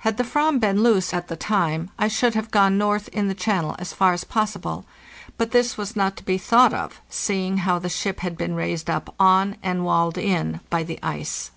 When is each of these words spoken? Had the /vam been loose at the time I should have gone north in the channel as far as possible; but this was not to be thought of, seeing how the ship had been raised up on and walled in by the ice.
Had 0.00 0.18
the 0.18 0.22
/vam 0.22 0.60
been 0.60 0.82
loose 0.82 1.14
at 1.14 1.28
the 1.28 1.34
time 1.34 1.88
I 1.98 2.06
should 2.06 2.34
have 2.34 2.50
gone 2.50 2.76
north 2.76 3.08
in 3.08 3.28
the 3.28 3.34
channel 3.34 3.74
as 3.78 3.94
far 3.94 4.12
as 4.12 4.22
possible; 4.22 4.84
but 5.38 5.50
this 5.52 5.78
was 5.78 5.96
not 5.96 6.14
to 6.18 6.24
be 6.24 6.36
thought 6.36 6.74
of, 6.74 7.00
seeing 7.08 7.56
how 7.56 7.78
the 7.78 7.88
ship 7.88 8.20
had 8.20 8.36
been 8.36 8.54
raised 8.54 8.90
up 8.90 9.14
on 9.18 9.56
and 9.62 9.82
walled 9.86 10.18
in 10.18 10.60
by 10.68 10.82
the 10.82 10.98
ice. 11.02 11.52